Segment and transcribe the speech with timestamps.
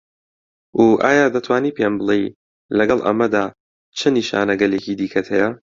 [0.81, 2.33] و ئایا دەتوانی پێم بڵێی
[2.77, 3.45] لەگەڵ ئەمەدا
[3.97, 5.49] چ نیشانەگەلێکی دیکەت هەیە؟